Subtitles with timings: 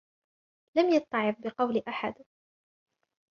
[0.77, 2.15] لَمْ يَتَّعِظْ بِقَوْلِ أَحَدٍ